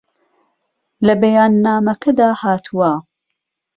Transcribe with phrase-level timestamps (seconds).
[1.05, 2.91] لە بەیاننامەکەدا هاتووە